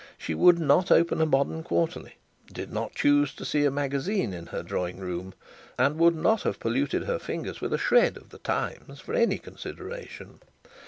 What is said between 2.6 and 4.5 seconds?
not choose to see a magazine in